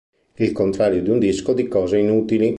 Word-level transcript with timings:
Il 0.39 0.51
contrario 0.51 1.03
di 1.03 1.11
un 1.11 1.19
disco 1.19 1.53
di 1.53 1.67
cose 1.67 1.99
inutili". 1.99 2.49